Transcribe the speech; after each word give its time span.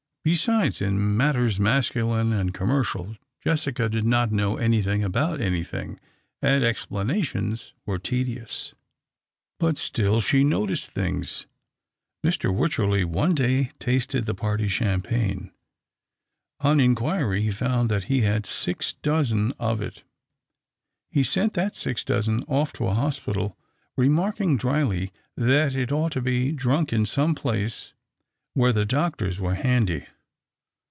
Besides, 0.23 0.83
in 0.83 1.17
matters 1.17 1.59
masculine 1.59 2.31
and 2.31 2.53
commercial, 2.53 3.17
Jessica 3.43 3.89
did 3.89 4.05
not 4.05 4.31
know 4.31 4.55
anything 4.55 5.03
about 5.03 5.41
anything, 5.41 5.99
and 6.43 6.63
explanations 6.63 7.73
were 7.87 7.97
tedious. 7.97 8.75
But 9.59 9.79
still 9.79 10.21
she 10.21 10.43
noticed 10.43 10.91
things. 10.91 11.47
Mr. 12.23 12.53
Wycher 12.53 12.85
ley 12.87 13.03
one 13.03 13.33
day 13.33 13.71
tasted 13.79 14.27
the 14.27 14.35
party 14.35 14.67
champagne. 14.67 15.49
On 16.59 16.79
inquiry 16.79 17.41
he 17.41 17.49
found 17.51 17.89
that 17.89 18.03
he 18.03 18.21
had 18.21 18.45
six 18.45 18.93
dozen 18.93 19.53
of 19.57 19.81
it. 19.81 20.03
He 21.09 21.23
sent 21.23 21.55
that 21.55 21.75
six 21.75 22.03
dozen 22.03 22.43
off 22.43 22.71
to 22.73 22.85
a 22.85 22.93
hospital, 22.93 23.57
remarking 23.97 24.55
dryly 24.55 25.11
that 25.35 25.73
it 25.73 25.91
ought 25.91 26.11
to 26.11 26.21
be 26.21 26.51
drunk 26.51 26.93
in 26.93 27.05
some 27.07 27.33
place 27.33 27.95
where 28.53 28.73
the 28.73 28.83
doctors 28.85 29.39
were 29.39 29.55
handy. 29.55 30.05